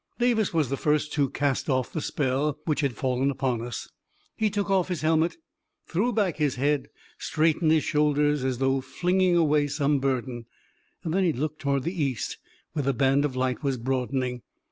Davis 0.17 0.51
was 0.51 0.69
the 0.69 0.77
first 0.77 1.13
to 1.13 1.29
cast 1.29 1.69
off 1.69 1.93
the 1.93 2.01
spell 2.01 2.57
which 2.65 2.79
had 2.81 2.95
fallen 2.97 3.29
upon 3.29 3.61
us. 3.61 3.87
He 4.35 4.49
took 4.49 4.67
off 4.67 4.87
his 4.87 5.01
helmet, 5.01 5.33
and 5.33 5.41
threw 5.85 6.11
back 6.11 6.37
his 6.37 6.55
head, 6.55 6.79
and 6.79 6.89
straightened 7.19 7.69
his 7.69 7.83
shoulders, 7.83 8.43
as 8.43 8.57
though 8.57 8.81
flinging 8.81 9.37
away 9.37 9.67
some 9.67 9.99
burden. 9.99 10.45
Then 11.05 11.23
he 11.23 11.31
looked 11.33 11.59
toward 11.59 11.83
the 11.83 12.03
East, 12.03 12.39
where 12.73 12.81
the 12.81 12.93
band 12.95 13.25
of 13.25 13.35
light 13.35 13.61
was 13.61 13.77
broad 13.77 14.09
ening. 14.09 14.41